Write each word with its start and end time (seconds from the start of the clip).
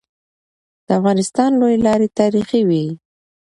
د 0.85 0.87
افغانستان 0.99 1.49
لويي 1.59 1.77
لاري 1.85 2.07
تاریخي 2.19 2.61
وي. 2.69 2.85